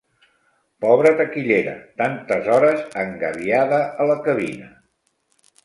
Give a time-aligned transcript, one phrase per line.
[0.85, 4.75] Pobra taquillera, tantes hores engabiada a la cabina...!